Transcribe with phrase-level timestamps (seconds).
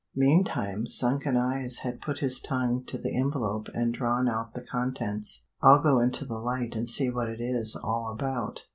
[0.15, 5.43] Meantime sunken eyes had put his tongue to the envelope and drawn out the contents.
[5.61, 8.65] "I'll go into the light and see what it is all about."